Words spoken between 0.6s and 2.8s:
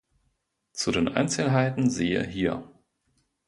Zu den Einzelheiten siehe: hier.